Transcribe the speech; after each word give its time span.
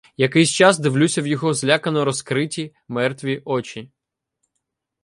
Якийсь 0.17 0.49
час 0.49 0.79
дивлюся 0.79 1.21
в 1.21 1.27
його 1.27 1.53
злякано 1.53 2.05
розкриті 2.05 2.75
мертві 2.87 3.41
очі. 3.45 3.91